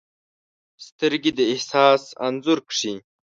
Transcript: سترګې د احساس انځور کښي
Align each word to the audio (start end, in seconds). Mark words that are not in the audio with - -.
سترګې 0.85 1.31
د 1.37 1.39
احساس 1.53 2.01
انځور 2.25 2.59
کښي 2.67 2.93